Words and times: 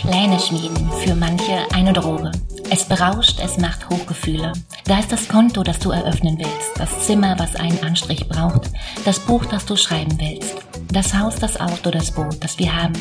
Pläne 0.00 0.40
schmieden, 0.40 0.90
für 1.04 1.14
manche 1.14 1.58
eine 1.74 1.92
Droge. 1.92 2.32
Es 2.70 2.84
berauscht, 2.84 3.38
es 3.44 3.58
macht 3.58 3.88
Hochgefühle. 3.90 4.52
Da 4.86 4.98
ist 4.98 5.12
das 5.12 5.28
Konto, 5.28 5.62
das 5.62 5.78
du 5.78 5.90
eröffnen 5.90 6.38
willst, 6.38 6.78
das 6.78 7.06
Zimmer, 7.06 7.38
was 7.38 7.54
einen 7.54 7.82
Anstrich 7.82 8.26
braucht, 8.26 8.70
das 9.04 9.18
Buch, 9.18 9.44
das 9.44 9.66
du 9.66 9.76
schreiben 9.76 10.18
willst, 10.18 10.56
das 10.90 11.14
Haus, 11.14 11.36
das 11.36 11.60
Auto, 11.60 11.90
das 11.90 12.12
Boot, 12.12 12.42
das 12.42 12.58
wir 12.58 12.74
haben, 12.74 12.94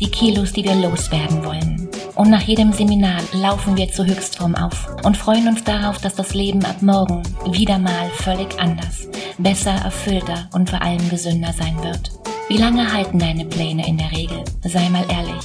die 0.00 0.08
Kilos, 0.08 0.52
die 0.52 0.62
wir 0.62 0.76
loswerden 0.76 1.44
wollen. 1.44 1.88
Und 2.14 2.30
nach 2.30 2.42
jedem 2.42 2.72
Seminar 2.72 3.20
laufen 3.32 3.76
wir 3.76 3.90
zur 3.90 4.06
Höchstform 4.06 4.54
auf 4.54 4.86
und 5.02 5.16
freuen 5.16 5.48
uns 5.48 5.64
darauf, 5.64 5.98
dass 5.98 6.14
das 6.14 6.32
Leben 6.32 6.64
ab 6.64 6.80
morgen 6.80 7.22
wieder 7.50 7.78
mal 7.78 8.08
völlig 8.14 8.58
anders, 8.60 9.08
besser, 9.38 9.74
erfüllter 9.74 10.48
und 10.52 10.70
vor 10.70 10.80
allem 10.80 11.10
gesünder 11.10 11.52
sein 11.52 11.82
wird. 11.82 12.12
Wie 12.48 12.58
lange 12.58 12.92
halten 12.92 13.18
deine 13.18 13.44
Pläne 13.44 13.86
in 13.88 13.98
der 13.98 14.12
Regel? 14.12 14.44
Sei 14.62 14.88
mal 14.88 15.04
ehrlich. 15.10 15.44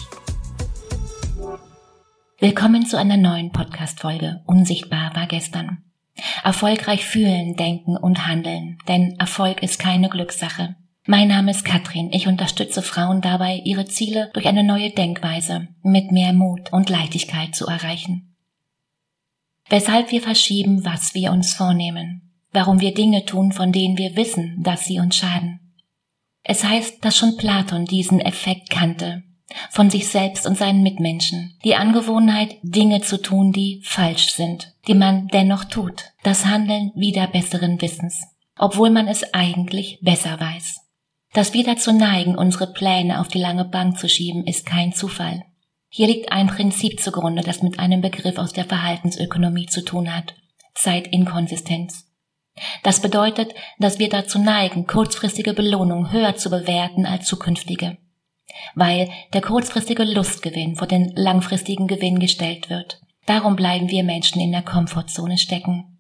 Willkommen 2.44 2.88
zu 2.88 2.98
einer 2.98 3.18
neuen 3.18 3.52
Podcast-Folge. 3.52 4.41
Unsichtbar 4.48 5.16
war 5.16 5.27
gestern. 5.27 5.84
Erfolgreich 6.44 7.05
fühlen, 7.05 7.55
denken 7.55 7.95
und 7.95 8.26
handeln, 8.26 8.80
denn 8.88 9.16
Erfolg 9.20 9.62
ist 9.62 9.77
keine 9.77 10.09
Glückssache. 10.09 10.76
Mein 11.05 11.27
Name 11.27 11.52
ist 11.52 11.64
Katrin. 11.66 12.09
Ich 12.12 12.26
unterstütze 12.26 12.81
Frauen 12.81 13.22
dabei, 13.22 13.62
ihre 13.64 13.86
Ziele 13.86 14.31
durch 14.34 14.48
eine 14.48 14.64
neue 14.64 14.90
Denkweise 14.90 15.67
mit 15.84 16.12
mehr 16.12 16.34
Mut 16.34 16.73
und 16.73 16.90
Leichtigkeit 16.90 17.54
zu 17.54 17.67
erreichen. 17.67 18.36
Weshalb 19.70 20.12
wir 20.12 20.23
verschieben, 20.23 20.84
was 20.84 21.14
wir 21.14 21.31
uns 21.34 21.53
vornehmen. 21.53 22.34
Warum 22.52 22.81
wir 22.81 22.95
Dinge 22.95 23.23
tun, 23.23 23.52
von 23.52 23.72
denen 23.72 24.00
wir 24.00 24.16
wissen, 24.16 24.64
dass 24.64 24.86
sie 24.86 25.00
uns 25.00 25.16
schaden. 25.16 25.76
Es 26.42 26.64
heißt, 26.64 27.05
dass 27.05 27.16
schon 27.16 27.38
Platon 27.38 27.86
diesen 27.86 28.20
Effekt 28.20 28.72
kannte 28.72 29.22
von 29.69 29.89
sich 29.89 30.07
selbst 30.07 30.45
und 30.45 30.57
seinen 30.57 30.83
Mitmenschen. 30.83 31.57
Die 31.63 31.75
Angewohnheit, 31.75 32.57
Dinge 32.61 33.01
zu 33.01 33.21
tun, 33.21 33.52
die 33.52 33.81
falsch 33.83 34.31
sind, 34.31 34.73
die 34.88 34.95
man 34.95 35.27
dennoch 35.27 35.66
tut. 35.66 36.11
Das 36.23 36.45
Handeln 36.45 36.91
wieder 36.95 37.27
besseren 37.27 37.81
Wissens, 37.81 38.23
obwohl 38.58 38.89
man 38.89 39.08
es 39.08 39.33
eigentlich 39.33 39.99
besser 40.02 40.39
weiß. 40.39 40.81
Dass 41.33 41.53
wir 41.53 41.63
dazu 41.63 41.91
neigen, 41.93 42.35
unsere 42.35 42.67
Pläne 42.71 43.19
auf 43.21 43.27
die 43.27 43.39
lange 43.39 43.66
Bank 43.66 43.97
zu 43.97 44.09
schieben, 44.09 44.45
ist 44.45 44.66
kein 44.66 44.93
Zufall. 44.93 45.43
Hier 45.88 46.08
liegt 46.08 46.31
ein 46.31 46.47
Prinzip 46.47 46.99
zugrunde, 46.99 47.41
das 47.41 47.61
mit 47.61 47.80
einem 47.80 48.02
Begriff 48.02 48.38
aus 48.38 48.53
der 48.53 48.65
Verhaltensökonomie 48.65 49.67
zu 49.67 49.83
tun 49.83 50.15
hat. 50.15 50.36
Zeitinkonsistenz. 50.73 52.08
Das 52.83 53.02
bedeutet, 53.02 53.53
dass 53.80 53.99
wir 53.99 54.09
dazu 54.09 54.39
neigen, 54.39 54.88
kurzfristige 54.88 55.53
Belohnung 55.53 56.11
höher 56.11 56.36
zu 56.36 56.49
bewerten 56.49 57.05
als 57.05 57.25
zukünftige 57.25 57.97
weil 58.75 59.09
der 59.34 59.42
kurzfristige 59.42 60.03
Lustgewinn 60.03 60.75
vor 60.75 60.88
den 60.88 61.14
langfristigen 61.16 61.88
Gewinn 61.88 62.20
gestellt 62.20 62.70
wird. 62.70 63.00
Darum 63.25 63.56
bleiben 63.56 63.89
wir 63.89 64.03
Menschen 64.03 64.42
in 64.42 64.52
der 64.52 64.64
Komfortzone 64.64 65.38
stecken. 65.38 65.98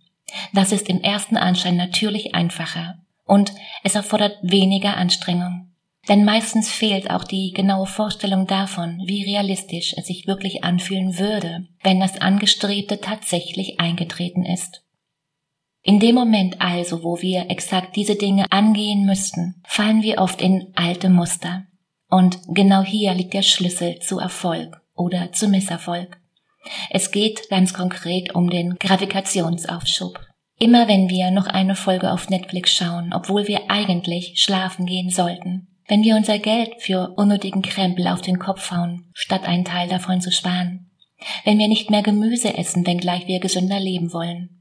Das 0.53 0.71
ist 0.71 0.89
im 0.89 1.01
ersten 1.01 1.37
Anschein 1.37 1.77
natürlich 1.77 2.35
einfacher 2.35 2.99
und 3.25 3.53
es 3.83 3.95
erfordert 3.95 4.37
weniger 4.41 4.97
Anstrengung. 4.97 5.71
Denn 6.09 6.25
meistens 6.25 6.69
fehlt 6.69 7.11
auch 7.11 7.23
die 7.23 7.51
genaue 7.51 7.85
Vorstellung 7.85 8.47
davon, 8.47 9.03
wie 9.05 9.23
realistisch 9.23 9.93
es 9.95 10.07
sich 10.07 10.25
wirklich 10.25 10.63
anfühlen 10.63 11.19
würde, 11.19 11.67
wenn 11.83 11.99
das 11.99 12.19
Angestrebte 12.19 12.99
tatsächlich 12.99 13.79
eingetreten 13.79 14.43
ist. 14.43 14.83
In 15.83 15.99
dem 15.99 16.15
Moment 16.15 16.59
also, 16.59 17.03
wo 17.03 17.21
wir 17.21 17.49
exakt 17.49 17.95
diese 17.95 18.15
Dinge 18.15 18.51
angehen 18.51 19.05
müssten, 19.05 19.61
fallen 19.67 20.01
wir 20.01 20.19
oft 20.19 20.41
in 20.41 20.71
alte 20.75 21.09
Muster. 21.09 21.65
Und 22.11 22.39
genau 22.49 22.83
hier 22.83 23.13
liegt 23.13 23.33
der 23.33 23.41
Schlüssel 23.41 23.97
zu 23.99 24.19
Erfolg 24.19 24.81
oder 24.95 25.31
zu 25.31 25.47
Misserfolg. 25.47 26.17
Es 26.89 27.11
geht 27.11 27.49
ganz 27.49 27.73
konkret 27.73 28.35
um 28.35 28.49
den 28.49 28.75
Gravitationsaufschub. 28.75 30.19
Immer 30.59 30.87
wenn 30.87 31.09
wir 31.09 31.31
noch 31.31 31.47
eine 31.47 31.75
Folge 31.75 32.11
auf 32.11 32.29
Netflix 32.29 32.75
schauen, 32.75 33.13
obwohl 33.15 33.47
wir 33.47 33.71
eigentlich 33.71 34.33
schlafen 34.35 34.85
gehen 34.85 35.09
sollten, 35.09 35.67
wenn 35.87 36.03
wir 36.03 36.15
unser 36.15 36.37
Geld 36.37 36.73
für 36.79 37.13
unnötigen 37.15 37.61
Krempel 37.61 38.07
auf 38.07 38.21
den 38.21 38.37
Kopf 38.37 38.71
hauen, 38.71 39.09
statt 39.13 39.47
einen 39.47 39.65
Teil 39.65 39.87
davon 39.87 40.21
zu 40.21 40.31
sparen, 40.31 40.91
wenn 41.45 41.57
wir 41.57 41.67
nicht 41.67 41.89
mehr 41.89 42.03
Gemüse 42.03 42.55
essen, 42.57 42.85
wenngleich 42.85 43.27
wir 43.27 43.39
gesünder 43.39 43.79
leben 43.79 44.13
wollen, 44.13 44.60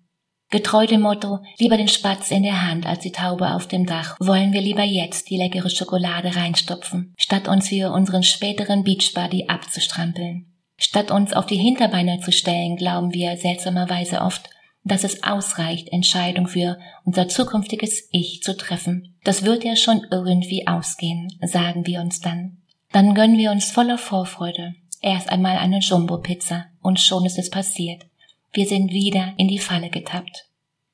Getreu 0.50 0.84
dem 0.84 1.02
Motto, 1.02 1.38
lieber 1.58 1.76
den 1.76 1.86
Spatz 1.86 2.32
in 2.32 2.42
der 2.42 2.66
Hand 2.66 2.84
als 2.84 3.00
die 3.00 3.12
Taube 3.12 3.54
auf 3.54 3.68
dem 3.68 3.86
Dach, 3.86 4.16
wollen 4.18 4.52
wir 4.52 4.60
lieber 4.60 4.82
jetzt 4.82 5.30
die 5.30 5.36
leckere 5.36 5.70
Schokolade 5.70 6.34
reinstopfen, 6.34 7.14
statt 7.16 7.46
uns 7.46 7.68
für 7.68 7.92
unseren 7.92 8.24
späteren 8.24 8.82
Beachbody 8.82 9.46
abzustrampeln. 9.46 10.46
Statt 10.76 11.12
uns 11.12 11.34
auf 11.34 11.46
die 11.46 11.56
Hinterbeine 11.56 12.18
zu 12.18 12.32
stellen, 12.32 12.74
glauben 12.74 13.14
wir 13.14 13.36
seltsamerweise 13.36 14.22
oft, 14.22 14.50
dass 14.82 15.04
es 15.04 15.22
ausreicht, 15.22 15.92
Entscheidung 15.92 16.48
für 16.48 16.78
unser 17.04 17.28
zukünftiges 17.28 18.08
Ich 18.10 18.42
zu 18.42 18.56
treffen. 18.56 19.16
Das 19.22 19.44
wird 19.44 19.62
ja 19.62 19.76
schon 19.76 20.04
irgendwie 20.10 20.66
ausgehen, 20.66 21.28
sagen 21.42 21.86
wir 21.86 22.00
uns 22.00 22.20
dann. 22.20 22.62
Dann 22.90 23.14
gönnen 23.14 23.38
wir 23.38 23.52
uns 23.52 23.70
voller 23.70 23.98
Vorfreude 23.98 24.74
erst 25.00 25.30
einmal 25.30 25.58
eine 25.58 25.78
Jumbo-Pizza 25.78 26.66
und 26.82 26.98
schon 26.98 27.24
ist 27.24 27.38
es 27.38 27.50
passiert 27.50 28.09
wir 28.52 28.66
sind 28.66 28.90
wieder 28.90 29.34
in 29.36 29.48
die 29.48 29.58
Falle 29.58 29.90
getappt. 29.90 30.46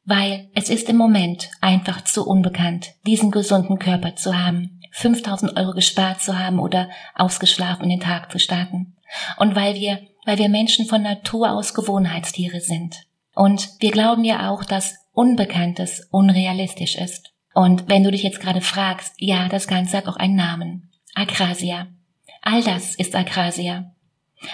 Weil 0.04 0.48
es 0.54 0.68
ist 0.68 0.88
im 0.88 0.96
Moment 0.96 1.50
einfach 1.60 2.04
zu 2.04 2.26
unbekannt, 2.26 2.94
diesen 3.06 3.30
gesunden 3.30 3.78
Körper 3.78 4.14
zu 4.14 4.38
haben, 4.38 4.80
5000 4.92 5.56
Euro 5.56 5.72
gespart 5.72 6.22
zu 6.22 6.38
haben 6.38 6.58
oder 6.58 6.88
ausgeschlafen 7.14 7.84
in 7.84 7.90
den 7.90 8.00
Tag 8.00 8.30
zu 8.30 8.38
starten. 8.38 8.96
Und 9.36 9.56
weil 9.56 9.74
wir, 9.74 10.00
weil 10.24 10.38
wir 10.38 10.48
Menschen 10.48 10.86
von 10.86 11.02
Natur 11.02 11.50
aus 11.50 11.74
Gewohnheitstiere 11.74 12.60
sind. 12.60 13.06
Und 13.34 13.68
wir 13.80 13.90
glauben 13.90 14.24
ja 14.24 14.50
auch, 14.50 14.64
dass 14.64 14.96
Unbekanntes 15.12 16.08
unrealistisch 16.10 16.96
ist. 16.96 17.32
Und 17.54 17.88
wenn 17.88 18.04
du 18.04 18.10
dich 18.10 18.22
jetzt 18.22 18.40
gerade 18.40 18.60
fragst, 18.60 19.14
ja, 19.16 19.48
das 19.48 19.66
Ganze 19.66 19.96
hat 19.96 20.06
auch 20.08 20.16
einen 20.16 20.36
Namen. 20.36 20.90
Akrasia. 21.14 21.88
All 22.42 22.62
das 22.62 22.94
ist 22.94 23.14
Akrasia. 23.14 23.92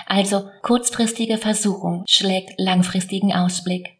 Also 0.07 0.49
kurzfristige 0.63 1.39
Versuchung 1.39 2.05
schlägt 2.07 2.53
langfristigen 2.59 3.33
Ausblick. 3.33 3.99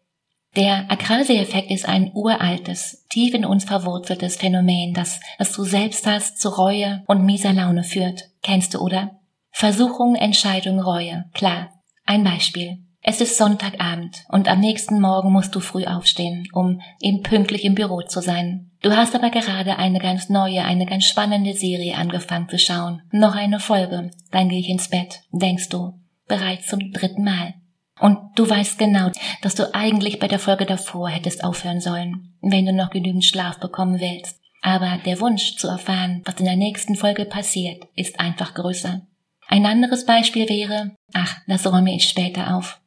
Der 0.55 0.91
Akrasia-Effekt 0.91 1.71
ist 1.71 1.87
ein 1.87 2.11
uraltes, 2.13 3.05
tief 3.09 3.33
in 3.33 3.43
uns 3.43 3.63
verwurzeltes 3.63 4.35
Phänomen, 4.35 4.93
das, 4.93 5.19
das 5.39 5.51
du 5.51 5.63
selbst 5.63 6.05
hast 6.05 6.39
zu 6.39 6.49
Reue 6.49 7.03
und 7.07 7.25
mieser 7.25 7.53
Laune 7.53 7.83
führt. 7.83 8.29
Kennst 8.43 8.75
du, 8.75 8.79
oder? 8.79 9.19
Versuchung, 9.51 10.15
Entscheidung, 10.15 10.79
Reue. 10.79 11.25
Klar. 11.33 11.69
Ein 12.05 12.23
Beispiel. 12.23 12.79
Es 13.05 13.19
ist 13.19 13.37
Sonntagabend 13.37 14.23
und 14.29 14.47
am 14.47 14.61
nächsten 14.61 15.01
Morgen 15.01 15.33
musst 15.33 15.53
du 15.53 15.59
früh 15.59 15.83
aufstehen, 15.83 16.47
um 16.53 16.79
eben 17.01 17.21
pünktlich 17.21 17.65
im 17.65 17.75
Büro 17.75 18.01
zu 18.01 18.21
sein. 18.21 18.71
Du 18.81 18.95
hast 18.95 19.13
aber 19.13 19.29
gerade 19.29 19.77
eine 19.77 19.99
ganz 19.99 20.29
neue, 20.29 20.63
eine 20.63 20.85
ganz 20.85 21.03
spannende 21.03 21.53
Serie 21.53 21.97
angefangen 21.97 22.47
zu 22.47 22.57
schauen. 22.57 23.01
Noch 23.11 23.35
eine 23.35 23.59
Folge, 23.59 24.11
dann 24.31 24.47
gehe 24.47 24.61
ich 24.61 24.69
ins 24.69 24.87
Bett, 24.87 25.19
denkst 25.31 25.67
du, 25.67 25.99
bereits 26.29 26.67
zum 26.67 26.93
dritten 26.93 27.25
Mal. 27.25 27.55
Und 27.99 28.19
du 28.35 28.49
weißt 28.49 28.79
genau, 28.79 29.11
dass 29.41 29.55
du 29.55 29.75
eigentlich 29.75 30.19
bei 30.19 30.29
der 30.29 30.39
Folge 30.39 30.65
davor 30.65 31.09
hättest 31.09 31.43
aufhören 31.43 31.81
sollen, 31.81 32.35
wenn 32.41 32.65
du 32.65 32.71
noch 32.71 32.89
genügend 32.89 33.25
Schlaf 33.25 33.59
bekommen 33.59 33.99
willst. 33.99 34.39
Aber 34.61 34.97
der 35.05 35.19
Wunsch 35.19 35.57
zu 35.57 35.67
erfahren, 35.67 36.21
was 36.23 36.35
in 36.35 36.45
der 36.45 36.55
nächsten 36.55 36.95
Folge 36.95 37.25
passiert, 37.25 37.83
ist 37.95 38.21
einfach 38.21 38.53
größer. 38.53 39.01
Ein 39.49 39.65
anderes 39.65 40.05
Beispiel 40.05 40.47
wäre, 40.47 40.95
ach, 41.13 41.35
das 41.47 41.69
räume 41.69 41.93
ich 41.93 42.07
später 42.07 42.55
auf. 42.55 42.79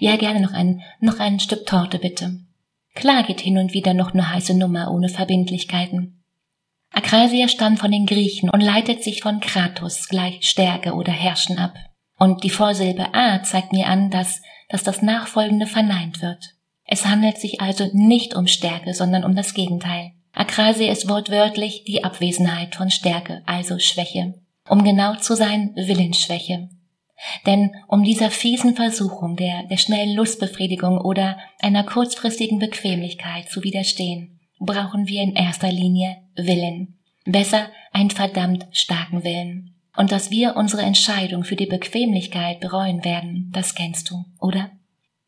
Ja, 0.00 0.16
gerne 0.16 0.40
noch 0.40 0.52
ein, 0.52 0.82
noch 1.00 1.18
ein 1.18 1.40
Stück 1.40 1.66
Torte 1.66 1.98
bitte. 1.98 2.38
Klar 2.94 3.22
geht 3.22 3.40
hin 3.40 3.58
und 3.58 3.72
wieder 3.72 3.94
noch 3.94 4.12
eine 4.12 4.30
heiße 4.30 4.56
Nummer 4.56 4.90
ohne 4.90 5.08
Verbindlichkeiten. 5.08 6.22
Akrasia 6.92 7.48
stammt 7.48 7.78
von 7.78 7.90
den 7.90 8.06
Griechen 8.06 8.50
und 8.50 8.60
leitet 8.60 9.02
sich 9.02 9.22
von 9.22 9.40
Kratos 9.40 10.08
gleich 10.08 10.46
Stärke 10.46 10.92
oder 10.92 11.12
Herrschen 11.12 11.58
ab. 11.58 11.74
Und 12.18 12.44
die 12.44 12.50
Vorsilbe 12.50 13.14
A 13.14 13.42
zeigt 13.42 13.72
mir 13.72 13.86
an, 13.86 14.10
dass, 14.10 14.42
dass 14.68 14.82
das 14.82 15.00
Nachfolgende 15.00 15.66
verneint 15.66 16.20
wird. 16.20 16.54
Es 16.84 17.06
handelt 17.06 17.38
sich 17.38 17.60
also 17.60 17.88
nicht 17.92 18.34
um 18.34 18.46
Stärke, 18.46 18.92
sondern 18.92 19.24
um 19.24 19.34
das 19.34 19.54
Gegenteil. 19.54 20.12
Akrasia 20.34 20.90
ist 20.92 21.08
wortwörtlich 21.08 21.84
die 21.84 22.04
Abwesenheit 22.04 22.74
von 22.74 22.90
Stärke, 22.90 23.42
also 23.46 23.78
Schwäche. 23.78 24.34
Um 24.68 24.84
genau 24.84 25.16
zu 25.16 25.34
sein, 25.34 25.72
Willensschwäche. 25.74 26.68
Denn 27.46 27.74
um 27.88 28.02
dieser 28.02 28.30
fiesen 28.30 28.74
Versuchung 28.74 29.36
der, 29.36 29.64
der 29.64 29.76
schnellen 29.76 30.14
Lustbefriedigung 30.14 30.98
oder 30.98 31.38
einer 31.60 31.84
kurzfristigen 31.84 32.58
Bequemlichkeit 32.58 33.48
zu 33.48 33.62
widerstehen, 33.62 34.40
brauchen 34.58 35.06
wir 35.08 35.22
in 35.22 35.34
erster 35.34 35.70
Linie 35.70 36.18
Willen. 36.36 36.98
Besser 37.24 37.68
einen 37.92 38.10
verdammt 38.10 38.66
starken 38.72 39.24
Willen. 39.24 39.74
Und 39.96 40.10
dass 40.10 40.30
wir 40.30 40.56
unsere 40.56 40.82
Entscheidung 40.82 41.44
für 41.44 41.56
die 41.56 41.66
Bequemlichkeit 41.66 42.60
bereuen 42.60 43.04
werden, 43.04 43.50
das 43.52 43.74
kennst 43.74 44.10
du, 44.10 44.24
oder? 44.40 44.70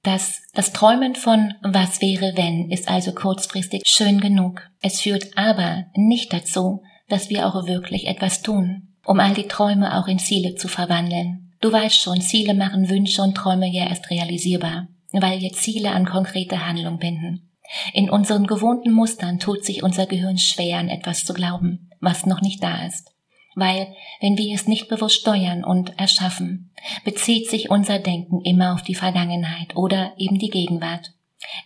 Das, 0.02 0.42
das 0.52 0.72
Träumen 0.72 1.14
von 1.14 1.54
was 1.62 2.00
wäre 2.00 2.32
wenn 2.36 2.70
ist 2.70 2.88
also 2.88 3.12
kurzfristig 3.12 3.82
schön 3.86 4.20
genug. 4.20 4.62
Es 4.82 5.00
führt 5.00 5.36
aber 5.36 5.86
nicht 5.94 6.32
dazu, 6.32 6.82
dass 7.08 7.30
wir 7.30 7.46
auch 7.46 7.66
wirklich 7.66 8.06
etwas 8.06 8.42
tun, 8.42 8.94
um 9.04 9.20
all 9.20 9.34
die 9.34 9.48
Träume 9.48 9.98
auch 9.98 10.06
in 10.06 10.18
Ziele 10.18 10.56
zu 10.56 10.68
verwandeln 10.68 11.43
Du 11.64 11.72
weißt 11.72 11.98
schon, 11.98 12.20
Ziele 12.20 12.52
machen 12.52 12.90
Wünsche 12.90 13.22
und 13.22 13.34
Träume 13.34 13.66
ja 13.66 13.88
erst 13.88 14.10
realisierbar, 14.10 14.86
weil 15.12 15.40
wir 15.40 15.50
Ziele 15.54 15.92
an 15.92 16.04
konkrete 16.04 16.66
Handlung 16.66 16.98
binden. 16.98 17.54
In 17.94 18.10
unseren 18.10 18.46
gewohnten 18.46 18.92
Mustern 18.92 19.38
tut 19.38 19.64
sich 19.64 19.82
unser 19.82 20.04
Gehirn 20.04 20.36
schwer, 20.36 20.76
an 20.76 20.90
etwas 20.90 21.24
zu 21.24 21.32
glauben, 21.32 21.88
was 22.00 22.26
noch 22.26 22.42
nicht 22.42 22.62
da 22.62 22.84
ist. 22.84 23.14
Weil, 23.54 23.94
wenn 24.20 24.36
wir 24.36 24.54
es 24.54 24.68
nicht 24.68 24.88
bewusst 24.88 25.22
steuern 25.22 25.64
und 25.64 25.98
erschaffen, 25.98 26.70
bezieht 27.02 27.48
sich 27.48 27.70
unser 27.70 27.98
Denken 27.98 28.42
immer 28.42 28.74
auf 28.74 28.82
die 28.82 28.94
Vergangenheit 28.94 29.74
oder 29.74 30.12
eben 30.18 30.38
die 30.38 30.50
Gegenwart. 30.50 31.14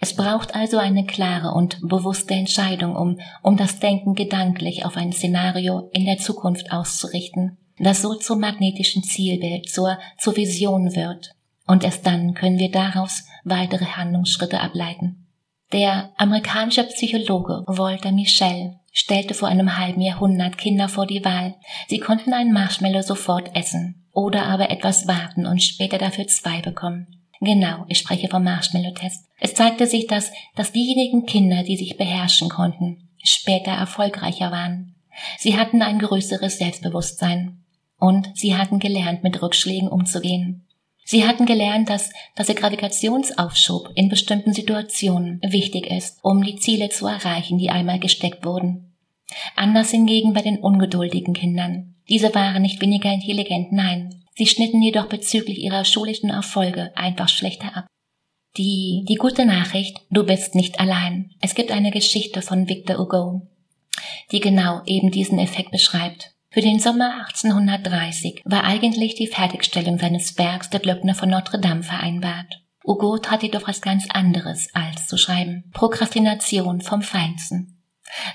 Es 0.01 0.15
braucht 0.15 0.55
also 0.55 0.79
eine 0.79 1.07
klare 1.07 1.55
und 1.55 1.81
bewusste 1.81 2.35
Entscheidung, 2.35 2.95
um, 2.95 3.19
um 3.43 3.57
das 3.57 3.81
Denken 3.81 4.15
gedanklich 4.15 4.85
auf 4.85 4.97
ein 4.97 5.11
Szenario 5.11 5.91
in 5.93 6.05
der 6.05 6.19
Zukunft 6.19 6.71
auszurichten, 6.71 7.59
das 7.79 8.03
so 8.03 8.15
zum 8.15 8.41
magnetischen 8.41 9.03
Zielbild, 9.03 9.69
zur, 9.69 9.99
zur 10.19 10.37
Vision 10.37 10.95
wird. 10.95 11.33
Und 11.67 11.85
erst 11.85 12.07
dann 12.07 12.35
können 12.35 12.59
wir 12.59 12.71
daraus 12.71 13.25
weitere 13.45 13.85
Handlungsschritte 13.85 14.61
ableiten. 14.61 15.27
Der 15.73 16.11
amerikanische 16.17 16.85
Psychologe 16.85 17.63
Walter 17.67 18.11
Michel 18.11 18.77
stellte 18.93 19.35
vor 19.35 19.49
einem 19.49 19.77
halben 19.77 20.01
Jahrhundert 20.01 20.57
Kinder 20.57 20.89
vor 20.89 21.07
die 21.07 21.25
Wahl. 21.25 21.57
Sie 21.89 21.99
konnten 21.99 22.33
einen 22.33 22.53
Marshmallow 22.53 23.03
sofort 23.03 23.55
essen 23.55 24.07
oder 24.13 24.47
aber 24.47 24.71
etwas 24.71 25.07
warten 25.07 25.47
und 25.47 25.63
später 25.63 25.99
dafür 25.99 26.27
zwei 26.27 26.63
bekommen. 26.63 27.07
Genau, 27.41 27.85
ich 27.89 27.99
spreche 27.99 28.29
vom 28.29 28.45
Marshmallow-Test. 28.45 29.27
Es 29.39 29.55
zeigte 29.55 29.87
sich, 29.87 30.07
dass, 30.07 30.33
dass 30.57 30.73
diejenigen 30.73 31.27
Kinder, 31.27 31.63
die 31.63 31.77
sich 31.77 31.97
beherrschen 31.97 32.49
konnten, 32.49 33.09
später 33.23 33.71
erfolgreicher 33.71 34.51
waren. 34.51 34.97
Sie 35.39 35.57
hatten 35.57 35.83
ein 35.83 35.99
größeres 35.99 36.59
Selbstbewusstsein. 36.59 37.58
Und 37.99 38.31
sie 38.35 38.57
hatten 38.57 38.79
gelernt, 38.79 39.25
mit 39.25 39.43
Rückschlägen 39.43 39.89
umzugehen. 39.89 40.65
Sie 41.05 41.27
hatten 41.27 41.47
gelernt, 41.47 41.89
dass, 41.89 42.11
dass 42.37 42.47
der 42.47 42.57
Gravitationsaufschub 42.57 43.91
in 43.95 44.09
bestimmten 44.09 44.53
Situationen 44.53 45.41
wichtig 45.43 45.91
ist, 45.91 46.19
um 46.23 46.43
die 46.43 46.57
Ziele 46.57 46.91
zu 46.91 47.07
erreichen, 47.07 47.59
die 47.59 47.71
einmal 47.71 47.99
gesteckt 47.99 48.45
wurden. 48.45 48.95
Anders 49.57 49.91
hingegen 49.91 50.33
bei 50.33 50.43
den 50.43 50.59
ungeduldigen 50.59 51.35
Kindern. 51.35 51.95
Diese 52.09 52.35
waren 52.35 52.63
nicht 52.63 52.81
weniger 52.81 53.13
intelligent, 53.13 53.73
nein, 53.73 54.19
Sie 54.39 54.47
schnitten 54.47 54.81
jedoch 54.81 55.09
bezüglich 55.09 55.59
ihrer 55.59 55.85
schulischen 55.85 56.31
Erfolge 56.31 56.97
einfach 56.97 57.29
schlechter 57.29 57.77
ab. 57.77 57.87
Die, 58.57 59.05
die 59.09 59.17
gute 59.17 59.45
Nachricht, 59.45 60.01
du 60.11 60.25
bist 60.25 60.55
nicht 60.55 60.79
allein. 60.79 61.33
Es 61.41 61.57
gibt 61.57 61.73
eine 61.73 61.91
Geschichte 61.91 62.41
von 62.41 62.69
Victor 62.69 62.99
Hugo, 62.99 63.49
die 64.31 64.39
genau 64.39 64.83
eben 64.87 65.11
diesen 65.11 65.41
Effekt 65.41 65.73
beschreibt. 65.73 66.37
Für 66.51 66.63
den 66.63 66.81
Sommer 66.81 67.27
1830 67.27 68.43
war 68.45 68.65
eigentlich 68.65 69.15
die 69.15 69.27
Fertigstellung 69.27 69.99
seines 69.99 70.39
Werks 70.39 70.71
Der 70.71 70.81
Glöckner 70.81 71.15
von 71.15 71.29
Notre 71.29 71.61
Dame 71.61 71.83
vereinbart. 71.83 72.63
Hugo 72.87 73.19
tat 73.19 73.43
jedoch 73.43 73.69
was 73.69 73.83
ganz 73.83 74.07
anderes 74.09 74.69
als 74.73 75.07
zu 75.07 75.19
schreiben. 75.19 75.71
Prokrastination 75.75 76.81
vom 76.81 77.03
Feinsten. 77.03 77.83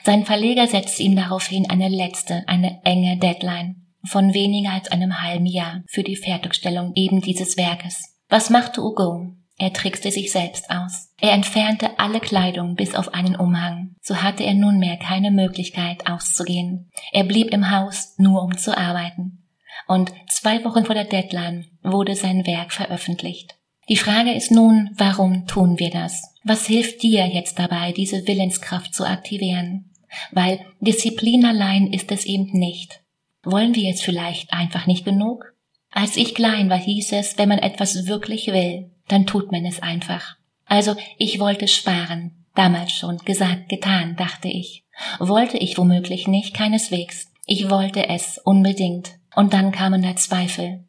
Sein 0.03 0.25
Verleger 0.25 0.67
setzte 0.67 1.01
ihm 1.01 1.15
daraufhin 1.15 1.67
eine 1.69 1.89
letzte, 1.89 2.43
eine 2.47 2.81
enge 2.83 3.17
Deadline 3.17 3.87
von 4.05 4.33
weniger 4.33 4.71
als 4.71 4.91
einem 4.91 5.21
halben 5.21 5.47
Jahr 5.47 5.81
für 5.87 6.03
die 6.03 6.17
Fertigstellung 6.17 6.91
eben 6.95 7.21
dieses 7.21 7.57
Werkes. 7.57 8.19
Was 8.29 8.51
machte 8.51 8.83
Hugo? 8.83 9.33
Er 9.63 9.71
trickste 9.71 10.11
sich 10.11 10.29
selbst 10.33 10.69
aus. 10.69 11.13
Er 11.21 11.31
entfernte 11.31 11.97
alle 11.97 12.19
Kleidung 12.19 12.75
bis 12.75 12.95
auf 12.95 13.13
einen 13.13 13.37
Umhang. 13.37 13.95
So 14.01 14.21
hatte 14.21 14.43
er 14.43 14.55
nunmehr 14.55 14.97
keine 14.97 15.31
Möglichkeit 15.31 16.05
auszugehen. 16.05 16.91
Er 17.13 17.23
blieb 17.23 17.47
im 17.53 17.71
Haus 17.71 18.13
nur 18.17 18.43
um 18.43 18.57
zu 18.57 18.77
arbeiten. 18.77 19.45
Und 19.87 20.11
zwei 20.29 20.65
Wochen 20.65 20.83
vor 20.83 20.95
der 20.95 21.05
Deadline 21.05 21.67
wurde 21.81 22.17
sein 22.17 22.45
Werk 22.45 22.73
veröffentlicht. 22.73 23.55
Die 23.87 23.95
Frage 23.95 24.33
ist 24.33 24.51
nun, 24.51 24.89
warum 24.97 25.47
tun 25.47 25.79
wir 25.79 25.91
das? 25.91 26.35
Was 26.43 26.67
hilft 26.67 27.01
dir 27.01 27.25
jetzt 27.27 27.57
dabei, 27.57 27.93
diese 27.93 28.27
Willenskraft 28.27 28.93
zu 28.93 29.05
aktivieren? 29.05 29.93
Weil 30.31 30.59
Disziplin 30.81 31.45
allein 31.45 31.93
ist 31.93 32.11
es 32.11 32.25
eben 32.25 32.51
nicht. 32.51 32.99
Wollen 33.43 33.75
wir 33.75 33.83
jetzt 33.83 34.03
vielleicht 34.03 34.51
einfach 34.51 34.87
nicht 34.87 35.05
genug? 35.05 35.53
Als 35.89 36.17
ich 36.17 36.35
klein 36.35 36.69
war, 36.69 36.79
hieß 36.79 37.13
es, 37.13 37.37
wenn 37.37 37.47
man 37.47 37.59
etwas 37.59 38.07
wirklich 38.07 38.47
will, 38.47 38.89
dann 39.07 39.25
tut 39.25 39.51
man 39.51 39.65
es 39.65 39.81
einfach. 39.81 40.35
Also 40.65 40.95
ich 41.17 41.39
wollte 41.39 41.67
sparen. 41.67 42.45
Damals 42.55 42.91
schon 42.91 43.17
gesagt, 43.17 43.69
getan, 43.69 44.15
dachte 44.15 44.47
ich. 44.47 44.83
Wollte 45.19 45.57
ich 45.57 45.77
womöglich 45.77 46.27
nicht, 46.27 46.53
keineswegs. 46.53 47.31
Ich 47.45 47.69
wollte 47.69 48.09
es 48.09 48.37
unbedingt. 48.37 49.15
Und 49.35 49.53
dann 49.53 49.71
kamen 49.71 50.03
da 50.03 50.15
Zweifel. 50.15 50.85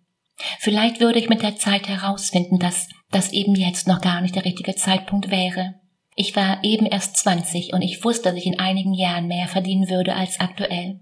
Vielleicht 0.59 1.01
würde 1.01 1.19
ich 1.19 1.29
mit 1.29 1.43
der 1.43 1.57
Zeit 1.57 1.89
herausfinden, 1.89 2.59
dass 2.59 2.89
das 3.11 3.33
eben 3.33 3.55
jetzt 3.55 3.87
noch 3.87 4.01
gar 4.01 4.21
nicht 4.21 4.35
der 4.35 4.45
richtige 4.45 4.75
Zeitpunkt 4.75 5.31
wäre. 5.31 5.75
Ich 6.17 6.37
war 6.37 6.63
eben 6.63 6.87
erst 6.87 7.17
zwanzig 7.17 7.73
und 7.73 7.83
ich 7.83 8.05
wusste, 8.05 8.29
dass 8.29 8.39
ich 8.39 8.47
in 8.47 8.59
einigen 8.59 8.95
Jahren 8.95 9.27
mehr 9.27 9.49
verdienen 9.49 9.89
würde 9.89 10.15
als 10.15 10.41
aktuell. 10.41 11.01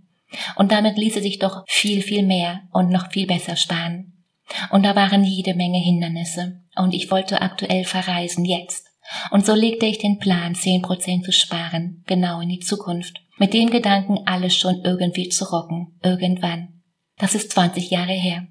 Und 0.56 0.73
damit 0.73 0.97
ließe 0.97 1.20
sich 1.20 1.38
doch 1.38 1.64
viel, 1.67 2.03
viel 2.03 2.23
mehr 2.23 2.62
und 2.73 2.88
noch 2.88 3.11
viel 3.11 3.26
besser 3.26 3.56
sparen. 3.56 4.25
Und 4.70 4.85
da 4.85 4.94
waren 4.97 5.25
jede 5.25 5.55
Menge 5.55 5.79
Hindernisse. 5.79 6.62
Und 6.76 6.94
ich 6.94 7.10
wollte 7.10 7.40
aktuell 7.40 7.84
verreisen, 7.84 8.44
jetzt. 8.44 8.86
Und 9.30 9.44
so 9.44 9.54
legte 9.54 9.86
ich 9.86 9.98
den 9.98 10.19
Plan, 10.19 10.54
zehn 10.54 10.82
Prozent 10.82 11.24
zu 11.24 11.32
sparen, 11.32 12.02
genau 12.06 12.40
in 12.40 12.48
die 12.48 12.60
Zukunft. 12.60 13.20
Mit 13.38 13.52
dem 13.52 13.70
Gedanken, 13.70 14.20
alles 14.26 14.56
schon 14.56 14.82
irgendwie 14.84 15.28
zu 15.28 15.44
rocken, 15.44 15.98
irgendwann. 16.02 16.82
Das 17.19 17.34
ist 17.34 17.52
20 17.52 17.90
Jahre 17.90 18.12
her. 18.12 18.46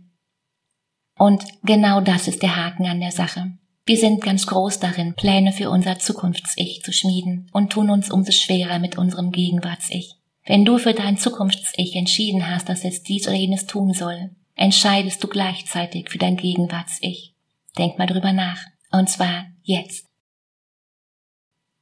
Und 1.18 1.44
genau 1.63 2.01
das 2.01 2.27
ist 2.27 2.41
der 2.41 2.56
Haken 2.56 2.85
an 2.85 3.00
der 3.00 3.12
Sache. 3.12 3.51
Wir 3.85 3.97
sind 3.97 4.21
ganz 4.21 4.45
groß 4.45 4.79
darin, 4.79 5.15
Pläne 5.15 5.51
für 5.51 5.69
unser 5.69 5.97
Zukunfts-Ich 5.97 6.81
zu 6.83 6.94
schmieden 6.94 7.50
und 7.51 7.71
tun 7.71 7.89
uns 7.89 8.12
umso 8.12 8.31
schwerer 8.31 8.79
mit 8.79 8.97
unserem 8.97 9.31
Gegenwarts-Ich. 9.31 10.15
Wenn 10.45 10.65
du 10.65 10.77
für 10.77 10.94
dein 10.94 11.17
Zukunfts-Ich 11.17 11.95
entschieden 11.95 12.50
hast, 12.50 12.69
dass 12.69 12.83
es 12.83 13.03
dies 13.03 13.27
oder 13.27 13.35
jenes 13.35 13.65
tun 13.65 13.94
soll, 13.94 14.31
entscheidest 14.56 15.24
du 15.24 15.27
gleichzeitig 15.27 16.09
für 16.09 16.17
dein 16.17 16.38
Gegenwarts-Ich. 16.38 17.31
Denk 17.77 17.97
mal 17.97 18.07
drüber 18.07 18.33
nach. 18.33 18.59
Und 18.91 19.09
zwar 19.09 19.45
jetzt. 19.63 20.07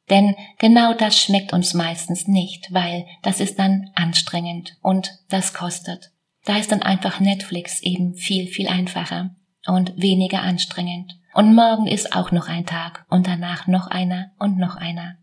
Denn 0.09 0.35
genau 0.57 0.93
das 0.93 1.21
schmeckt 1.21 1.53
uns 1.53 1.73
meistens 1.73 2.27
nicht, 2.27 2.73
weil 2.73 3.05
das 3.21 3.39
ist 3.39 3.59
dann 3.59 3.91
anstrengend 3.95 4.77
und 4.81 5.11
das 5.29 5.53
kostet. 5.53 6.11
Da 6.45 6.57
ist 6.57 6.71
dann 6.71 6.81
einfach 6.81 7.19
Netflix 7.19 7.81
eben 7.81 8.15
viel, 8.15 8.47
viel 8.47 8.67
einfacher 8.67 9.35
und 9.67 9.93
weniger 9.97 10.41
anstrengend. 10.41 11.13
Und 11.33 11.53
morgen 11.53 11.85
ist 11.85 12.15
auch 12.15 12.31
noch 12.31 12.47
ein 12.47 12.65
Tag 12.65 13.05
und 13.09 13.27
danach 13.27 13.67
noch 13.67 13.87
einer 13.87 14.31
und 14.39 14.57
noch 14.57 14.75
einer. 14.75 15.17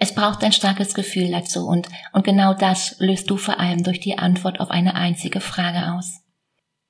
Es 0.00 0.14
braucht 0.14 0.42
ein 0.42 0.52
starkes 0.52 0.94
Gefühl 0.94 1.30
dazu 1.30 1.66
und, 1.68 1.88
und 2.12 2.24
genau 2.24 2.54
das 2.54 2.96
löst 2.98 3.30
du 3.30 3.36
vor 3.36 3.60
allem 3.60 3.84
durch 3.84 4.00
die 4.00 4.18
Antwort 4.18 4.58
auf 4.58 4.70
eine 4.70 4.96
einzige 4.96 5.40
Frage 5.40 5.92
aus. 5.92 6.23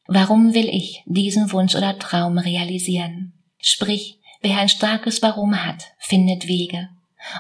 Warum 0.06 0.54
will 0.54 0.68
ich 0.68 1.02
diesen 1.06 1.50
Wunsch 1.52 1.75
oder 1.75 1.99
Traum 1.99 2.38
realisieren? 2.38 3.32
Sprich, 3.58 4.18
wer 4.42 4.58
ein 4.58 4.68
starkes 4.68 5.23
Warum 5.23 5.64
hat, 5.64 5.84
findet 5.99 6.46
Wege. 6.46 6.88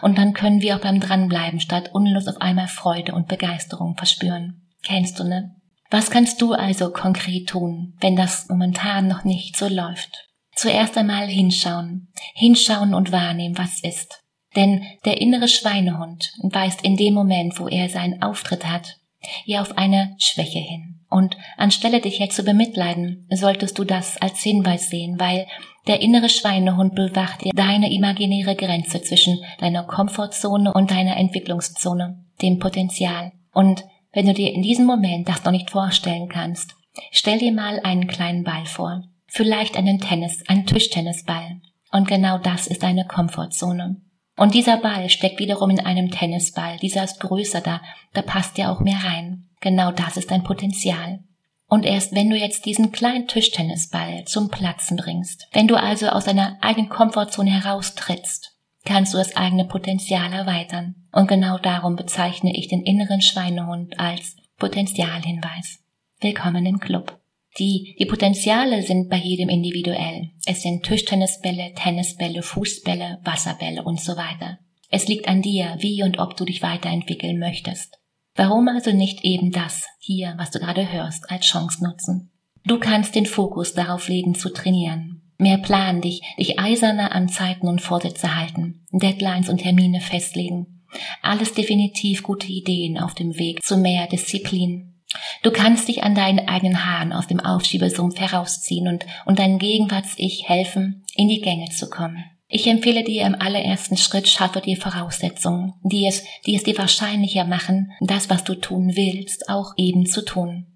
Und 0.00 0.16
dann 0.16 0.32
können 0.32 0.62
wir 0.62 0.76
auch 0.76 0.80
beim 0.80 1.00
Dranbleiben 1.00 1.60
statt 1.60 1.90
unlos 1.92 2.26
auf 2.26 2.40
einmal 2.40 2.68
Freude 2.68 3.14
und 3.14 3.28
Begeisterung 3.28 3.96
verspüren. 3.96 4.62
Kennst 4.82 5.18
du, 5.18 5.24
ne? 5.24 5.54
Was 5.90 6.10
kannst 6.10 6.40
du 6.40 6.54
also 6.54 6.90
konkret 6.90 7.48
tun, 7.48 7.94
wenn 8.00 8.16
das 8.16 8.48
momentan 8.48 9.06
noch 9.06 9.24
nicht 9.24 9.56
so 9.56 9.68
läuft? 9.68 10.28
Zuerst 10.56 10.96
einmal 10.96 11.26
hinschauen, 11.26 12.08
hinschauen 12.34 12.94
und 12.94 13.12
wahrnehmen, 13.12 13.58
was 13.58 13.80
ist. 13.82 14.22
Denn 14.56 14.84
der 15.04 15.20
innere 15.20 15.48
Schweinehund 15.48 16.32
weist 16.42 16.82
in 16.82 16.96
dem 16.96 17.14
Moment, 17.14 17.58
wo 17.58 17.68
er 17.68 17.88
seinen 17.88 18.22
Auftritt 18.22 18.66
hat, 18.66 18.96
ja 19.44 19.60
auf 19.60 19.76
eine 19.76 20.14
Schwäche 20.18 20.60
hin. 20.60 21.03
Und 21.14 21.36
anstelle 21.56 22.00
dich 22.00 22.18
jetzt 22.18 22.34
zu 22.34 22.42
bemitleiden, 22.42 23.28
solltest 23.30 23.78
du 23.78 23.84
das 23.84 24.20
als 24.20 24.40
Hinweis 24.40 24.90
sehen, 24.90 25.14
weil 25.20 25.46
der 25.86 26.00
innere 26.00 26.28
Schweinehund 26.28 26.96
bewacht 26.96 27.44
dir 27.44 27.52
deine 27.54 27.92
imaginäre 27.92 28.56
Grenze 28.56 29.00
zwischen 29.00 29.38
deiner 29.60 29.84
Komfortzone 29.84 30.72
und 30.72 30.90
deiner 30.90 31.16
Entwicklungszone, 31.16 32.18
dem 32.42 32.58
Potenzial. 32.58 33.30
Und 33.52 33.84
wenn 34.12 34.26
du 34.26 34.34
dir 34.34 34.52
in 34.52 34.62
diesem 34.62 34.86
Moment 34.86 35.28
das 35.28 35.44
noch 35.44 35.52
nicht 35.52 35.70
vorstellen 35.70 36.28
kannst, 36.28 36.74
stell 37.12 37.38
dir 37.38 37.52
mal 37.52 37.78
einen 37.84 38.08
kleinen 38.08 38.42
Ball 38.42 38.66
vor. 38.66 39.04
Vielleicht 39.28 39.76
einen 39.76 40.00
Tennis, 40.00 40.42
einen 40.48 40.66
Tischtennisball. 40.66 41.60
Und 41.92 42.08
genau 42.08 42.38
das 42.38 42.66
ist 42.66 42.82
deine 42.82 43.06
Komfortzone. 43.06 44.00
Und 44.36 44.54
dieser 44.54 44.78
Ball 44.78 45.08
steckt 45.10 45.38
wiederum 45.38 45.70
in 45.70 45.78
einem 45.78 46.10
Tennisball. 46.10 46.76
Dieser 46.78 47.04
ist 47.04 47.20
größer 47.20 47.60
da, 47.60 47.80
da 48.14 48.22
passt 48.22 48.58
ja 48.58 48.72
auch 48.72 48.80
mehr 48.80 48.98
rein. 49.04 49.44
Genau 49.64 49.92
das 49.92 50.18
ist 50.18 50.30
dein 50.30 50.44
Potenzial. 50.44 51.20
Und 51.68 51.86
erst 51.86 52.14
wenn 52.14 52.28
du 52.28 52.36
jetzt 52.36 52.66
diesen 52.66 52.92
kleinen 52.92 53.28
Tischtennisball 53.28 54.26
zum 54.26 54.50
Platzen 54.50 54.98
bringst, 54.98 55.48
wenn 55.52 55.68
du 55.68 55.76
also 55.76 56.08
aus 56.08 56.26
deiner 56.26 56.58
eigenen 56.60 56.90
Komfortzone 56.90 57.50
heraustrittst, 57.50 58.58
kannst 58.84 59.14
du 59.14 59.18
das 59.18 59.36
eigene 59.36 59.64
Potenzial 59.64 60.30
erweitern. 60.34 60.96
Und 61.12 61.28
genau 61.28 61.56
darum 61.56 61.96
bezeichne 61.96 62.54
ich 62.54 62.68
den 62.68 62.82
inneren 62.82 63.22
Schweinehund 63.22 63.98
als 63.98 64.36
Potenzialhinweis. 64.58 65.78
Willkommen 66.20 66.66
im 66.66 66.78
Club. 66.78 67.18
Die, 67.58 67.96
die 67.98 68.04
Potenziale 68.04 68.82
sind 68.82 69.08
bei 69.08 69.16
jedem 69.16 69.48
individuell. 69.48 70.28
Es 70.44 70.60
sind 70.60 70.84
Tischtennisbälle, 70.84 71.72
Tennisbälle, 71.74 72.42
Fußbälle, 72.42 73.18
Wasserbälle 73.24 73.82
und 73.82 73.98
so 73.98 74.18
weiter. 74.18 74.58
Es 74.90 75.08
liegt 75.08 75.26
an 75.26 75.40
dir, 75.40 75.76
wie 75.78 76.02
und 76.02 76.18
ob 76.18 76.36
du 76.36 76.44
dich 76.44 76.60
weiterentwickeln 76.60 77.38
möchtest. 77.38 77.98
Warum 78.34 78.68
also 78.68 78.92
nicht 78.92 79.24
eben 79.24 79.52
das 79.52 79.86
hier, 79.98 80.34
was 80.36 80.50
du 80.50 80.58
gerade 80.58 80.90
hörst, 80.90 81.30
als 81.30 81.46
Chance 81.46 81.84
nutzen? 81.84 82.30
Du 82.64 82.78
kannst 82.78 83.14
den 83.14 83.26
Fokus 83.26 83.74
darauf 83.74 84.08
legen 84.08 84.34
zu 84.34 84.52
trainieren. 84.52 85.22
Mehr 85.38 85.58
planen, 85.58 86.00
dich, 86.00 86.22
dich 86.38 86.58
eiserner 86.58 87.12
an 87.12 87.28
Zeiten 87.28 87.68
und 87.68 87.80
Vorsätze 87.80 88.36
halten, 88.36 88.86
Deadlines 88.92 89.48
und 89.48 89.58
Termine 89.58 90.00
festlegen. 90.00 90.84
Alles 91.22 91.52
definitiv 91.52 92.22
gute 92.22 92.46
Ideen 92.46 92.98
auf 92.98 93.14
dem 93.14 93.36
Weg 93.36 93.62
zu 93.62 93.76
mehr 93.76 94.06
Disziplin, 94.06 94.94
Du 95.42 95.50
kannst 95.50 95.88
dich 95.88 96.02
an 96.02 96.14
deinen 96.14 96.48
eigenen 96.48 96.86
Haaren 96.86 97.12
aus 97.12 97.26
dem 97.26 97.40
Aufschiebesumpf 97.40 98.18
herausziehen 98.18 98.88
und, 98.88 99.06
und 99.26 99.38
dein 99.38 99.58
Gegenwarts-Ich 99.58 100.48
helfen, 100.48 101.04
in 101.14 101.28
die 101.28 101.40
Gänge 101.40 101.70
zu 101.70 101.88
kommen. 101.88 102.24
Ich 102.56 102.68
empfehle 102.68 103.02
dir 103.02 103.26
im 103.26 103.34
allerersten 103.34 103.96
Schritt, 103.96 104.28
schaffe 104.28 104.60
dir 104.60 104.76
Voraussetzungen, 104.76 105.74
die 105.82 106.06
es, 106.06 106.22
die 106.46 106.54
es 106.54 106.62
dir 106.62 106.78
wahrscheinlicher 106.78 107.44
machen, 107.44 107.90
das, 108.00 108.30
was 108.30 108.44
du 108.44 108.54
tun 108.54 108.92
willst, 108.94 109.48
auch 109.48 109.72
eben 109.76 110.06
zu 110.06 110.24
tun. 110.24 110.68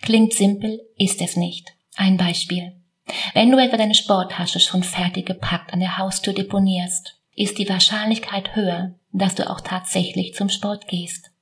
Klingt 0.00 0.32
simpel, 0.32 0.80
ist 0.96 1.20
es 1.20 1.34
nicht. 1.34 1.72
Ein 1.96 2.18
Beispiel. 2.18 2.80
Wenn 3.34 3.50
du 3.50 3.58
etwa 3.58 3.76
deine 3.76 3.96
Sporttasche 3.96 4.60
schon 4.60 4.84
fertig 4.84 5.26
gepackt 5.26 5.72
an 5.72 5.80
der 5.80 5.98
Haustür 5.98 6.34
deponierst, 6.34 7.16
ist 7.34 7.58
die 7.58 7.68
Wahrscheinlichkeit 7.68 8.54
höher, 8.54 8.94
dass 9.10 9.34
du 9.34 9.50
auch 9.50 9.60
tatsächlich 9.60 10.34
zum 10.34 10.48
Sport 10.48 10.86
gehst. 10.86 11.32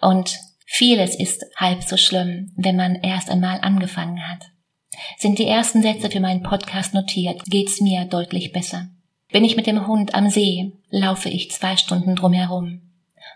Und 0.00 0.38
Vieles 0.72 1.16
ist 1.16 1.44
halb 1.56 1.82
so 1.82 1.96
schlimm, 1.96 2.52
wenn 2.54 2.76
man 2.76 2.94
erst 2.94 3.28
einmal 3.28 3.58
angefangen 3.60 4.28
hat. 4.28 4.44
Sind 5.18 5.40
die 5.40 5.48
ersten 5.48 5.82
Sätze 5.82 6.08
für 6.10 6.20
meinen 6.20 6.44
Podcast 6.44 6.94
notiert, 6.94 7.42
geht's 7.46 7.80
mir 7.80 8.04
deutlich 8.04 8.52
besser. 8.52 8.88
Bin 9.32 9.44
ich 9.44 9.56
mit 9.56 9.66
dem 9.66 9.86
Hund 9.86 10.14
am 10.14 10.28
See, 10.28 10.72
laufe 10.90 11.28
ich 11.28 11.50
zwei 11.50 11.76
Stunden 11.76 12.16
drumherum. 12.16 12.82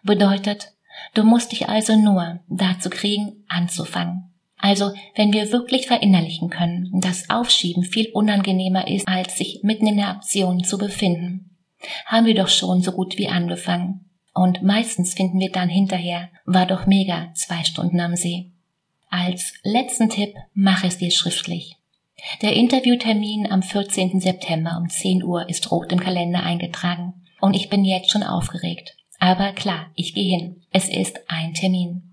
Bedeutet, 0.03 0.73
du 1.15 1.23
musst 1.23 1.53
dich 1.53 1.69
also 1.69 1.97
nur 1.97 2.41
dazu 2.49 2.91
kriegen, 2.91 3.45
anzufangen. 3.49 4.35
Also, 4.59 4.93
wenn 5.15 5.33
wir 5.33 5.53
wirklich 5.53 5.87
verinnerlichen 5.87 6.49
können, 6.51 6.91
dass 7.01 7.29
Aufschieben 7.29 7.85
viel 7.85 8.11
unangenehmer 8.13 8.89
ist, 8.89 9.07
als 9.07 9.37
sich 9.37 9.61
mitten 9.63 9.87
in 9.87 9.99
der 9.99 10.09
Aktion 10.09 10.65
zu 10.65 10.79
befinden, 10.79 11.59
haben 12.07 12.27
wir 12.27 12.35
doch 12.35 12.49
schon 12.49 12.81
so 12.81 12.93
gut 12.93 13.19
wie 13.19 13.29
angefangen. 13.29 14.09
Und 14.33 14.63
meistens 14.63 15.15
finden 15.15 15.39
wir 15.39 15.53
dann 15.53 15.69
hinterher, 15.69 16.31
war 16.45 16.67
doch 16.67 16.87
mega, 16.87 17.31
zwei 17.35 17.63
Stunden 17.63 18.01
am 18.01 18.17
See. 18.17 18.51
Als 19.11 19.53
letzten 19.63 20.09
Tipp, 20.09 20.35
mach 20.55 20.83
es 20.83 20.99
dir 20.99 21.11
schriftlich. 21.11 21.77
Der 22.43 22.55
Interviewtermin 22.55 23.51
am 23.51 23.63
14. 23.63 24.21
September 24.21 24.79
um 24.81 24.89
10 24.89 25.25
Uhr 25.25 25.49
ist 25.49 25.71
rot 25.71 25.93
im 25.93 26.01
Kalender 26.01 26.43
eingetragen. 26.43 27.15
Und 27.41 27.55
ich 27.55 27.69
bin 27.69 27.85
jetzt 27.85 28.11
schon 28.11 28.23
aufgeregt. 28.23 28.97
Aber 29.19 29.53
klar, 29.53 29.87
ich 29.95 30.15
gehe 30.15 30.37
hin. 30.37 30.63
Es 30.71 30.89
ist 30.89 31.21
ein 31.29 31.55
Termin. 31.55 32.13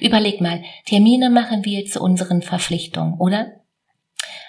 Überleg 0.00 0.40
mal, 0.40 0.62
Termine 0.86 1.30
machen 1.30 1.64
wir 1.64 1.84
zu 1.86 2.00
unseren 2.00 2.42
Verpflichtungen, 2.42 3.14
oder? 3.18 3.52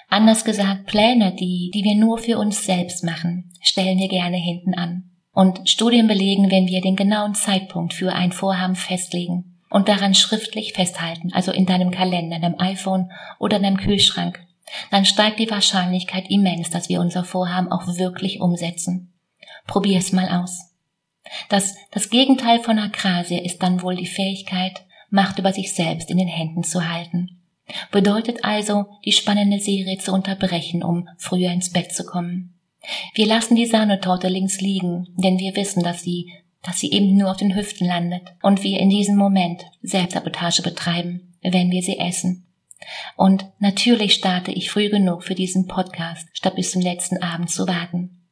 Anders 0.08 0.44
gesagt, 0.44 0.86
Pläne, 0.86 1.34
die, 1.34 1.70
die 1.72 1.84
wir 1.84 1.94
nur 1.94 2.18
für 2.18 2.38
uns 2.38 2.64
selbst 2.64 3.04
machen, 3.04 3.52
stellen 3.60 3.98
wir 3.98 4.08
gerne 4.08 4.36
hinten 4.36 4.74
an. 4.74 5.10
Und 5.32 5.68
Studien 5.68 6.08
belegen, 6.08 6.50
wenn 6.50 6.66
wir 6.66 6.80
den 6.80 6.96
genauen 6.96 7.34
Zeitpunkt 7.34 7.94
für 7.94 8.12
ein 8.12 8.32
Vorhaben 8.32 8.74
festlegen 8.74 9.60
und 9.70 9.88
daran 9.88 10.14
schriftlich 10.14 10.72
festhalten, 10.72 11.32
also 11.32 11.52
in 11.52 11.66
deinem 11.66 11.92
Kalender, 11.92 12.40
deinem 12.40 12.58
iPhone 12.58 13.12
oder 13.38 13.60
deinem 13.60 13.76
Kühlschrank, 13.76 14.40
dann 14.90 15.04
steigt 15.04 15.38
die 15.38 15.50
Wahrscheinlichkeit 15.50 16.30
immens, 16.30 16.70
dass 16.70 16.88
wir 16.88 17.00
unser 17.00 17.24
Vorhaben 17.24 17.70
auch 17.70 17.86
wirklich 17.86 18.40
umsetzen. 18.40 19.12
Probier 19.66 19.98
es 19.98 20.12
mal 20.12 20.28
aus. 20.28 20.70
Das, 21.48 21.74
das 21.90 22.10
Gegenteil 22.10 22.60
von 22.60 22.78
Akrasie 22.78 23.38
ist 23.38 23.62
dann 23.62 23.82
wohl 23.82 23.96
die 23.96 24.06
Fähigkeit, 24.06 24.84
Macht 25.12 25.40
über 25.40 25.52
sich 25.52 25.74
selbst 25.74 26.08
in 26.08 26.18
den 26.18 26.28
Händen 26.28 26.62
zu 26.62 26.88
halten. 26.88 27.40
Bedeutet 27.90 28.44
also, 28.44 28.86
die 29.04 29.12
spannende 29.12 29.58
Serie 29.58 29.98
zu 29.98 30.12
unterbrechen, 30.12 30.84
um 30.84 31.08
früher 31.18 31.50
ins 31.50 31.72
Bett 31.72 31.92
zu 31.92 32.04
kommen. 32.04 32.54
Wir 33.14 33.26
lassen 33.26 33.56
die 33.56 33.66
Sahnetorte 33.66 34.28
links 34.28 34.60
liegen, 34.60 35.08
denn 35.16 35.38
wir 35.38 35.56
wissen, 35.56 35.82
dass 35.82 36.02
sie, 36.02 36.32
dass 36.62 36.78
sie 36.78 36.92
eben 36.92 37.16
nur 37.16 37.30
auf 37.30 37.36
den 37.36 37.56
Hüften 37.56 37.86
landet 37.86 38.22
und 38.42 38.62
wir 38.62 38.78
in 38.78 38.88
diesem 38.88 39.16
Moment 39.16 39.64
Selbstsabotage 39.82 40.62
betreiben, 40.62 41.34
wenn 41.42 41.70
wir 41.70 41.82
sie 41.82 41.98
essen. 41.98 42.46
Und 43.16 43.44
natürlich 43.58 44.14
starte 44.14 44.52
ich 44.52 44.70
früh 44.70 44.88
genug 44.88 45.24
für 45.24 45.34
diesen 45.34 45.66
Podcast, 45.66 46.28
statt 46.32 46.56
bis 46.56 46.72
zum 46.72 46.82
letzten 46.82 47.22
Abend 47.22 47.50
zu 47.50 47.66
warten. 47.66 48.26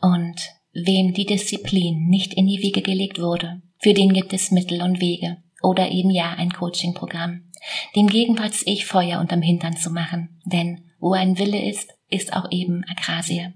Und 0.00 0.40
wem 0.72 1.14
die 1.14 1.26
Disziplin 1.26 2.06
nicht 2.08 2.34
in 2.34 2.46
die 2.46 2.60
Wiege 2.60 2.82
gelegt 2.82 3.20
wurde, 3.20 3.62
für 3.78 3.94
den 3.94 4.12
gibt 4.12 4.32
es 4.32 4.50
Mittel 4.50 4.82
und 4.82 5.00
Wege 5.00 5.38
oder 5.62 5.90
eben 5.90 6.10
ja 6.10 6.34
ein 6.36 6.52
Coachingprogramm, 6.52 7.50
dem 7.96 8.08
Gegenwarts-Ich 8.08 8.84
Feuer 8.84 9.20
unterm 9.20 9.42
Hintern 9.42 9.76
zu 9.76 9.90
machen, 9.90 10.40
denn 10.44 10.84
wo 10.98 11.12
ein 11.12 11.38
Wille 11.38 11.68
ist, 11.68 11.90
ist 12.08 12.34
auch 12.34 12.50
eben 12.50 12.84
Akrasie. 12.84 13.52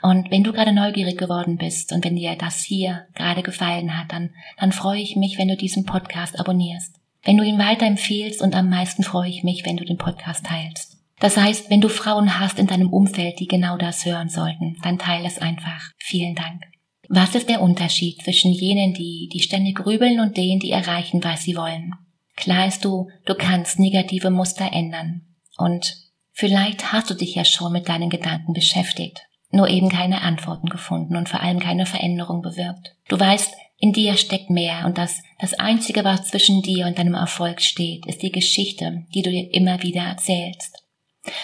Und 0.00 0.30
wenn 0.30 0.44
du 0.44 0.52
gerade 0.52 0.72
neugierig 0.72 1.18
geworden 1.18 1.56
bist 1.56 1.92
und 1.92 2.04
wenn 2.04 2.14
dir 2.14 2.36
das 2.36 2.62
hier 2.62 3.06
gerade 3.14 3.42
gefallen 3.42 3.98
hat, 3.98 4.12
dann, 4.12 4.30
dann 4.58 4.70
freue 4.70 5.00
ich 5.00 5.16
mich, 5.16 5.38
wenn 5.38 5.48
du 5.48 5.56
diesen 5.56 5.84
Podcast 5.84 6.38
abonnierst. 6.38 6.97
Wenn 7.24 7.36
du 7.36 7.44
ihn 7.44 7.58
weiterempfehlst 7.58 8.42
und 8.42 8.54
am 8.54 8.68
meisten 8.68 9.02
freue 9.02 9.28
ich 9.28 9.44
mich, 9.44 9.64
wenn 9.64 9.76
du 9.76 9.84
den 9.84 9.98
Podcast 9.98 10.46
teilst. 10.46 10.98
Das 11.20 11.36
heißt, 11.36 11.70
wenn 11.70 11.80
du 11.80 11.88
Frauen 11.88 12.38
hast 12.38 12.58
in 12.58 12.68
deinem 12.68 12.92
Umfeld, 12.92 13.40
die 13.40 13.48
genau 13.48 13.76
das 13.76 14.06
hören 14.06 14.28
sollten, 14.28 14.76
dann 14.82 14.98
teile 14.98 15.26
es 15.26 15.38
einfach. 15.38 15.90
Vielen 15.98 16.34
Dank. 16.34 16.62
Was 17.08 17.34
ist 17.34 17.48
der 17.48 17.60
Unterschied 17.60 18.22
zwischen 18.22 18.52
jenen, 18.52 18.94
die, 18.94 19.28
die 19.32 19.40
ständig 19.40 19.76
grübeln 19.76 20.20
und 20.20 20.36
denen, 20.36 20.60
die 20.60 20.70
erreichen, 20.70 21.24
was 21.24 21.42
sie 21.42 21.56
wollen? 21.56 21.94
Klar 22.36 22.66
ist 22.66 22.84
du, 22.84 23.08
du 23.26 23.34
kannst 23.34 23.80
negative 23.80 24.30
Muster 24.30 24.72
ändern. 24.72 25.22
Und 25.56 25.96
vielleicht 26.32 26.92
hast 26.92 27.10
du 27.10 27.14
dich 27.14 27.34
ja 27.34 27.44
schon 27.44 27.72
mit 27.72 27.88
deinen 27.88 28.10
Gedanken 28.10 28.52
beschäftigt 28.52 29.28
nur 29.50 29.68
eben 29.68 29.88
keine 29.88 30.22
Antworten 30.22 30.68
gefunden 30.68 31.16
und 31.16 31.28
vor 31.28 31.40
allem 31.40 31.58
keine 31.58 31.86
Veränderung 31.86 32.42
bewirkt. 32.42 32.94
Du 33.08 33.18
weißt, 33.18 33.54
in 33.78 33.92
dir 33.92 34.16
steckt 34.16 34.50
mehr 34.50 34.86
und 34.86 34.98
das, 34.98 35.22
das 35.38 35.54
Einzige, 35.54 36.04
was 36.04 36.28
zwischen 36.28 36.62
dir 36.62 36.86
und 36.86 36.98
deinem 36.98 37.14
Erfolg 37.14 37.62
steht, 37.62 38.06
ist 38.06 38.22
die 38.22 38.32
Geschichte, 38.32 39.06
die 39.14 39.22
du 39.22 39.30
dir 39.30 39.54
immer 39.54 39.82
wieder 39.82 40.02
erzählst. 40.02 40.84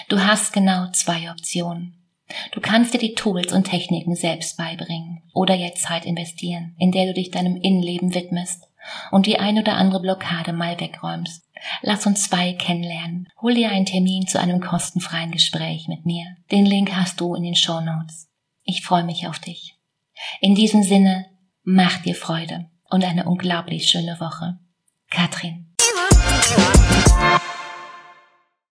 Du 0.09 0.19
hast 0.19 0.53
genau 0.53 0.91
zwei 0.93 1.31
Optionen. 1.31 2.01
Du 2.53 2.61
kannst 2.61 2.93
dir 2.93 2.99
die 2.99 3.15
Tools 3.15 3.53
und 3.53 3.65
Techniken 3.65 4.17
selbst 4.17 4.57
beibringen 4.57 5.23
oder 5.33 5.55
jetzt 5.55 5.83
Zeit 5.83 6.07
investieren, 6.07 6.75
in 6.79 6.91
der 6.91 7.07
du 7.07 7.15
dich 7.15 7.31
deinem 7.31 7.57
Innenleben 7.57 8.15
widmest 8.15 8.65
und 9.11 9.27
die 9.27 9.39
ein 9.39 9.59
oder 9.59 9.75
andere 9.75 10.01
Blockade 10.01 10.53
mal 10.53 10.79
wegräumst. 10.81 11.45
Lass 11.83 12.07
uns 12.07 12.29
zwei 12.29 12.53
kennenlernen. 12.53 13.29
Hol 13.41 13.55
dir 13.55 13.71
einen 13.71 13.87
Termin 13.87 14.27
zu 14.27 14.41
einem 14.41 14.61
kostenfreien 14.61 15.31
Gespräch 15.31 15.87
mit 15.87 16.05
mir. 16.05 16.25
Den 16.51 16.67
Link 16.67 16.93
hast 16.95 17.21
du 17.21 17.35
in 17.35 17.43
den 17.43 17.55
Show 17.55 17.81
Notes. 17.81 18.29
Ich 18.65 18.83
freue 18.83 19.05
mich 19.05 19.29
auf 19.29 19.39
dich. 19.39 19.77
In 20.41 20.55
diesem 20.55 20.83
Sinne, 20.83 21.27
mach 21.65 21.99
dir 22.03 22.15
Freude 22.15 22.67
und 22.91 23.05
eine 23.05 23.25
unglaublich 23.25 23.89
schöne 23.89 24.21
Woche. 24.21 24.59
Katrin. 25.11 25.75